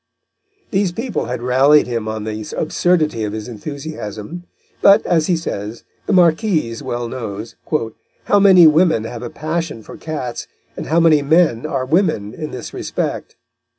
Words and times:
These 0.71 0.93
people 0.93 1.25
had 1.25 1.43
rallied 1.43 1.85
him 1.85 2.07
on 2.07 2.23
the 2.23 2.55
absurdity 2.57 3.23
of 3.23 3.33
his 3.33 3.47
enthusiasm; 3.47 4.45
but, 4.81 5.05
as 5.05 5.27
he 5.27 5.37
says, 5.37 5.83
the 6.07 6.11
Marquise 6.13 6.81
well 6.81 7.07
knows, 7.07 7.55
"how 8.23 8.39
many 8.39 8.65
women 8.65 9.03
have 9.03 9.21
a 9.21 9.29
passion 9.29 9.83
for 9.83 9.97
cats, 9.97 10.47
and 10.75 10.87
how 10.87 10.99
many 10.99 11.21
men 11.21 11.67
are 11.67 11.85
women 11.85 12.33
in 12.33 12.49
this 12.49 12.73
respect." 12.73 13.35